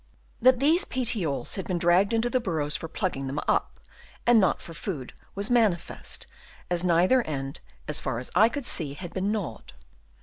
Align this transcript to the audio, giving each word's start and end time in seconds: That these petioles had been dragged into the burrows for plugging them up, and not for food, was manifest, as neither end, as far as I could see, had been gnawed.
That 0.41 0.59
these 0.59 0.83
petioles 0.83 1.57
had 1.57 1.67
been 1.67 1.77
dragged 1.77 2.11
into 2.11 2.27
the 2.27 2.39
burrows 2.39 2.75
for 2.75 2.87
plugging 2.87 3.27
them 3.27 3.39
up, 3.47 3.79
and 4.25 4.39
not 4.39 4.59
for 4.59 4.73
food, 4.73 5.13
was 5.35 5.51
manifest, 5.51 6.25
as 6.71 6.83
neither 6.83 7.21
end, 7.21 7.59
as 7.87 7.99
far 7.99 8.17
as 8.17 8.31
I 8.33 8.49
could 8.49 8.65
see, 8.65 8.95
had 8.95 9.13
been 9.13 9.31
gnawed. 9.31 9.73